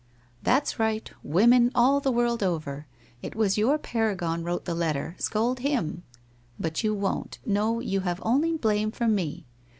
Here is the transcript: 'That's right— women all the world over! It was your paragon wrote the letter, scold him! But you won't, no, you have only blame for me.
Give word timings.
'That's 0.49 0.79
right— 0.79 1.07
women 1.41 1.71
all 1.75 1.99
the 1.99 2.11
world 2.11 2.41
over! 2.41 2.87
It 3.21 3.35
was 3.35 3.55
your 3.59 3.77
paragon 3.77 4.43
wrote 4.43 4.65
the 4.65 4.73
letter, 4.73 5.15
scold 5.19 5.59
him! 5.59 6.01
But 6.59 6.83
you 6.83 6.95
won't, 6.95 7.37
no, 7.45 7.79
you 7.79 7.99
have 7.99 8.19
only 8.25 8.57
blame 8.57 8.89
for 8.91 9.07
me. 9.07 9.45